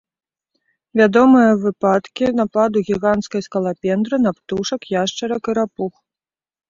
Вядомыя 1.01 1.51
выпадкі 1.65 2.25
нападу 2.39 2.77
гіганцкай 2.89 3.41
скалапендры 3.49 4.15
на 4.25 4.31
птушак, 4.39 4.81
яшчарак 5.01 5.43
і 5.55 5.57
рапух. 5.63 5.93